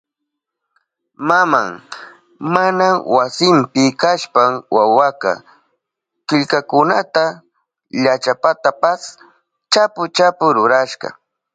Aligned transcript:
Maman 1.27 1.67
mana 2.53 2.87
wasinpi 3.15 3.83
kashpan 4.01 4.51
wawaka 4.75 5.31
killkakunata 6.27 7.25
llachapatapas 8.03 9.01
chapu 9.71 10.01
chapu 10.15 10.45
rurashka. 10.55 11.09